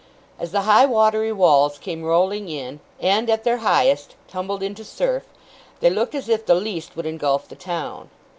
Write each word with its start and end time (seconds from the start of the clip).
As 0.39 0.51
the 0.51 0.61
high 0.61 0.87
watery 0.87 1.31
walls 1.31 1.77
came 1.77 2.01
rolling 2.01 2.49
in, 2.49 2.79
and, 2.99 3.29
at 3.29 3.43
their 3.43 3.57
highest, 3.57 4.15
tumbled 4.27 4.63
into 4.63 4.83
surf, 4.83 5.25
they 5.79 5.91
looked 5.91 6.15
as 6.15 6.27
if 6.27 6.43
the 6.47 6.55
least 6.55 6.95
would 6.97 7.05
engulf 7.05 7.47
the 7.47 7.55
town. 7.55 8.09